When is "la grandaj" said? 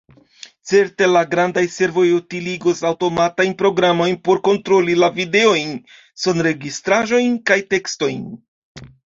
1.15-1.63